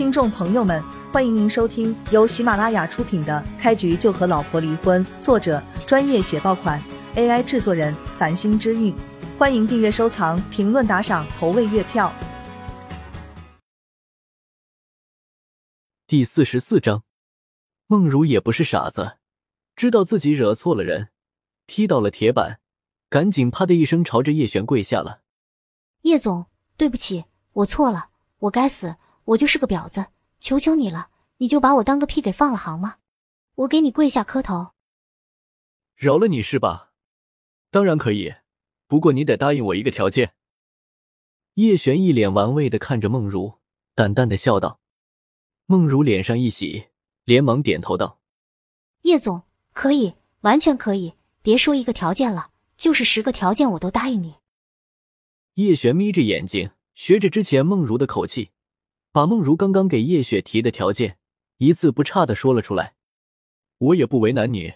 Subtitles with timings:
[0.00, 6.82] 听众朋友们，欢迎您收听由喜马拉雅出品的《开局就和老婆离婚》，作者专业写爆款
[7.16, 8.94] ，AI 制作人繁星之韵。
[9.38, 12.10] 欢迎订阅、收藏、评论、打赏、投喂月票。
[16.06, 17.02] 第四十四章，
[17.86, 19.18] 梦如也不是傻子，
[19.76, 21.08] 知道自己惹错了人，
[21.66, 22.60] 踢倒了铁板，
[23.10, 25.20] 赶紧啪的一声朝着叶璇跪下了。
[26.04, 26.46] 叶总，
[26.78, 28.08] 对不起，我错了，
[28.38, 28.96] 我该死，
[29.30, 30.06] 我就是个婊子，
[30.40, 32.96] 求求你了，你就把我当个屁给放了好吗？
[33.54, 34.72] 我给你跪下磕头。
[35.94, 36.92] 饶了你是吧？
[37.70, 38.34] 当然可以，
[38.88, 40.34] 不过你得答应我一个条件。
[41.54, 43.58] 叶璇一脸玩味的看着梦如，
[43.94, 44.80] 淡淡的笑道。
[45.66, 46.88] 梦如脸上一喜，
[47.24, 48.20] 连忙点头道
[49.02, 54.36] ：“叶总，可以，完全可以，别说一个条件了，就是十个条件我都答应你。”
[55.54, 58.50] 叶璇眯着眼睛，学着之前梦如的口气，
[59.12, 61.18] 把梦如刚刚给叶雪提的条件
[61.58, 62.94] 一字不差的说了出来。
[63.78, 64.74] 我也不为难你，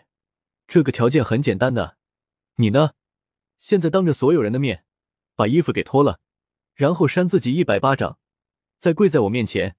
[0.66, 1.96] 这个条件很简单的，
[2.56, 2.92] 你呢，
[3.58, 4.84] 现在当着所有人的面
[5.36, 6.20] 把衣服给脱了，
[6.74, 8.18] 然后扇自己一百巴掌，
[8.78, 9.76] 再跪在我面前。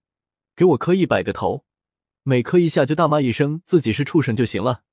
[0.56, 1.66] 给我磕一百个头，
[2.24, 4.84] 每磕一下就大骂一声自己是畜生就行了。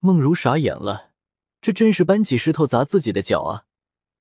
[0.00, 1.12] 梦如傻眼了，
[1.60, 3.66] 这真是搬起石头砸自己的脚啊！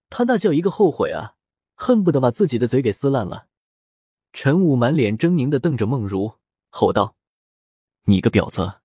[0.08, 1.36] 他那叫一个后悔啊，
[1.74, 3.48] 恨不得把自己的嘴给撕烂了。
[4.32, 6.36] 陈武满脸狰狞的瞪着梦如，
[6.70, 7.16] 吼道
[8.06, 8.82] ：“你个婊子，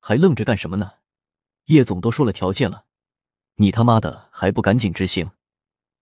[0.00, 0.94] 还愣着干什么呢？
[1.66, 2.86] 叶总都说了条件了，
[3.56, 5.30] 你他妈的还不赶紧执行？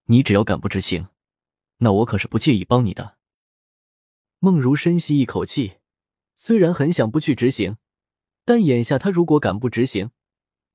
[0.04, 1.08] 你只要敢不执行，
[1.78, 3.18] 那我可是不介意帮你的。”
[4.38, 5.78] 梦如深吸一口气，
[6.34, 7.76] 虽然很想不去执行，
[8.44, 10.10] 但眼下他如果敢不执行，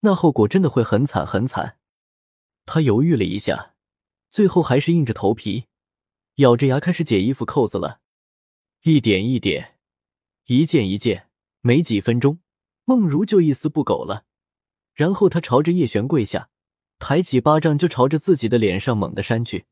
[0.01, 1.79] 那后果真的会很惨很惨。
[2.65, 3.75] 他犹豫了一下，
[4.29, 5.67] 最后还是硬着头皮，
[6.35, 8.00] 咬着牙开始解衣服扣子了，
[8.83, 9.77] 一点一点，
[10.45, 11.29] 一件一件，
[11.61, 12.39] 没几分钟，
[12.85, 14.25] 梦如就一丝不苟了。
[14.95, 16.49] 然后他朝着叶璇跪下，
[16.97, 19.65] 抬起巴掌就朝着自己的脸上猛地扇去，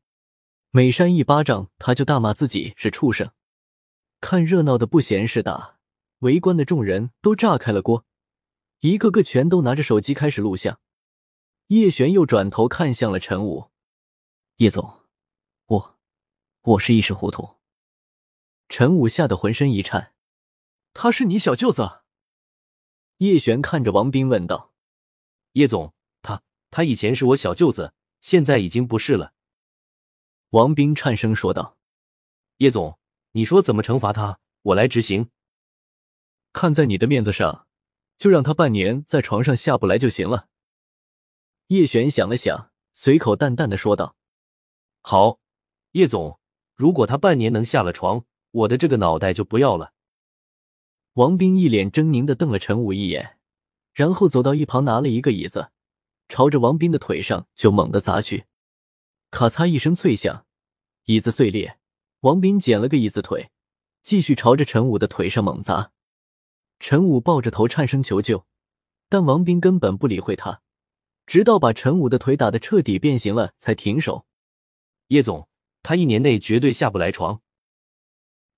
[0.70, 3.32] 每扇一巴掌，他就大骂自己是畜生。
[4.20, 5.78] 看热闹的不嫌事大，
[6.20, 8.06] 围观的众人都炸开了锅，
[8.78, 10.78] 一个个全都拿着手机开始录像。
[11.66, 13.70] 叶璇又转头看向了陈武
[14.58, 15.00] ：“叶总，
[15.66, 15.98] 我
[16.62, 17.48] 我是一时糊涂。”
[18.70, 20.14] 陈武吓得浑身一颤
[20.94, 22.00] ：“他是你小舅子？”
[23.18, 24.72] 叶璇看着王斌问道
[25.52, 25.92] ：“叶总，
[26.22, 27.92] 他他以前是我小舅子，
[28.22, 29.34] 现在已经不是了。”
[30.50, 31.76] 王斌颤声说道
[32.56, 32.96] ：“叶总。”
[33.32, 34.40] 你说怎么惩罚他？
[34.62, 35.30] 我来执行。
[36.52, 37.68] 看在你的面子上，
[38.18, 40.48] 就让他半年在床上下不来就行了。
[41.68, 44.16] 叶璇想了想，随口淡淡的说道
[45.00, 45.38] ：“好，
[45.92, 46.40] 叶总，
[46.74, 49.92] 如果他半年能下了床，我的这个脑袋就不要了。”
[51.14, 53.36] 王斌一脸狰狞的瞪了陈武一眼，
[53.92, 55.70] 然后走到一旁拿了一个椅子，
[56.28, 58.44] 朝着王斌的腿上就猛地砸去。
[59.30, 60.46] 咔嚓一声脆响，
[61.04, 61.78] 椅子碎裂。
[62.20, 63.50] 王斌捡了个椅子腿，
[64.02, 65.92] 继续朝着陈武的腿上猛砸。
[66.78, 68.46] 陈武抱着头颤声求救，
[69.08, 70.62] 但王斌根本不理会他，
[71.26, 74.26] 直到把陈武的腿打得彻底变形了才停手。
[75.08, 75.48] 叶总，
[75.82, 77.42] 他一年内绝对下不来床。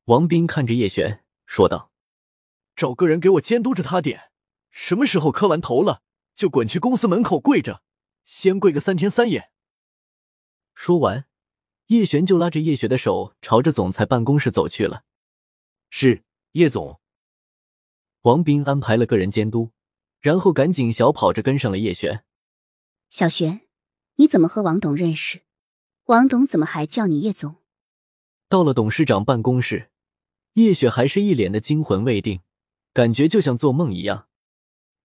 [0.06, 1.92] 王斌看着叶璇说道
[2.74, 4.30] ：“找个人给我监督着他点，
[4.70, 6.02] 什么时候磕完头了，
[6.34, 7.82] 就滚去公司门口跪着，
[8.24, 9.50] 先跪个三天三夜。”
[10.74, 11.26] 说完。
[11.88, 15.04] 叶璇就拉着叶雪的手，朝着总裁办公室走去了。
[15.90, 17.00] 是叶总。
[18.22, 19.72] 王斌安排了个人监督，
[20.18, 22.24] 然后赶紧小跑着跟上了叶璇。
[23.10, 23.60] 小璇，
[24.14, 25.42] 你怎么和王董认识？
[26.04, 27.56] 王董怎么还叫你叶总？
[28.48, 29.90] 到了董事长办公室，
[30.54, 32.40] 叶雪还是一脸的惊魂未定，
[32.92, 34.28] 感觉就像做梦一样。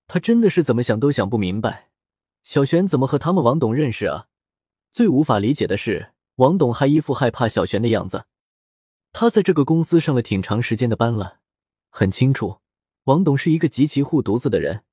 [0.08, 1.90] 她真的是怎么想都想不明白，
[2.44, 4.28] 小璇怎么和他们王董认识啊？
[4.92, 6.14] 最无法理解的是。
[6.36, 8.26] 王董还一副害怕小璇的样子，
[9.12, 11.40] 他在这个公司上了挺长时间的班了，
[11.90, 12.60] 很清楚
[13.06, 14.84] 王董是一个极其护犊子的人，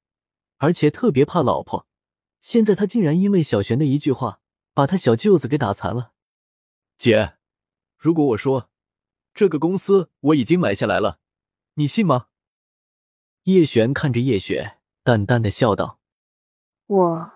[0.57, 1.87] 而且特别怕老婆。
[2.41, 4.41] 现在他竟然因为小璇的一句话，
[4.73, 6.13] 把他小舅子给打残了。
[6.97, 7.35] 姐，
[7.99, 8.71] 如果我说
[9.35, 11.19] 这个公司我已经买下来了，
[11.75, 12.29] 你信吗？
[13.43, 15.99] 叶璇看着叶雪，淡淡的笑道
[16.87, 17.33] ：“我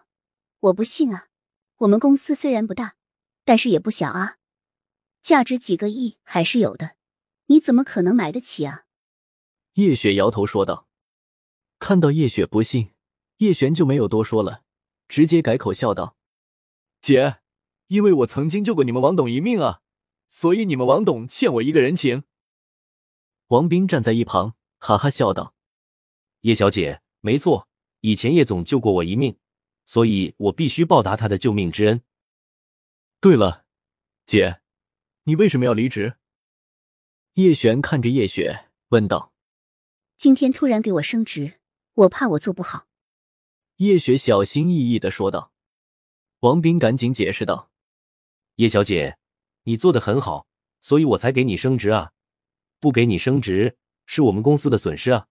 [0.60, 1.28] 我不信啊，
[1.78, 2.94] 我们公司虽然不大。”
[3.44, 4.36] 但是也不小啊，
[5.22, 6.96] 价值几个亿还是有的，
[7.46, 8.84] 你怎么可能买得起啊？
[9.72, 10.86] 叶雪摇头说道。
[11.78, 12.92] 看到叶雪不信，
[13.38, 14.64] 叶璇就没有多说了，
[15.08, 16.18] 直接改口笑道
[17.00, 17.38] ：“姐，
[17.86, 19.80] 因为我曾经救过你们王董一命啊，
[20.28, 22.24] 所以你们王董欠我一个人情。”
[23.48, 25.54] 王斌站在一旁，哈哈笑道
[26.42, 27.68] ：“叶小姐，没错，
[28.00, 29.38] 以前叶总救过我一命，
[29.86, 32.02] 所以我必须报答他的救命之恩。
[33.20, 33.64] 对了，
[34.26, 34.60] 姐，
[35.24, 36.16] 你为什么要离职？”
[37.34, 39.32] 叶璇看着叶雪问道
[40.16, 41.60] ：“今天突然给我升职，
[41.94, 42.86] 我怕我做不好。”
[43.76, 45.52] 叶雪小心翼翼的说道。
[46.40, 47.72] 王斌赶紧解释道
[48.56, 49.17] ：“叶小姐，
[49.68, 50.46] 你做的很好，
[50.80, 52.12] 所以我才给你升职啊，
[52.80, 53.76] 不给你升职
[54.06, 55.28] 是我们公司的损失啊。”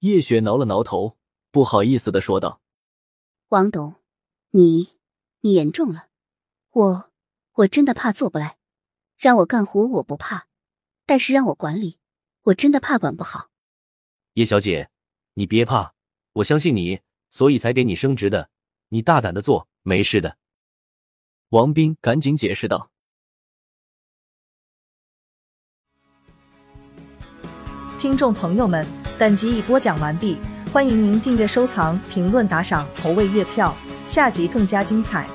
[0.00, 1.16] 叶雪挠了挠头，
[1.50, 2.60] 不好意思的说道
[3.48, 3.94] ：“王董，
[4.50, 4.98] 你
[5.40, 6.10] 你严重了，
[6.72, 7.10] 我
[7.52, 8.58] 我真的怕做不来，
[9.16, 10.48] 让我干活我不怕，
[11.06, 11.98] 但是让我管理，
[12.42, 13.48] 我真的怕管不好。”
[14.36, 14.90] 叶小姐，
[15.32, 15.94] 你别怕，
[16.34, 18.50] 我相信你，所以才给你升职的，
[18.90, 19.68] 你大胆的做。
[19.80, 20.36] 没事的，
[21.48, 22.90] 王斌赶紧解释道。
[27.98, 28.86] 听众朋友们，
[29.18, 30.38] 本集已播讲完毕，
[30.70, 33.74] 欢迎您订阅、收藏、评论、打赏、投喂月票，
[34.06, 35.26] 下集更加精彩。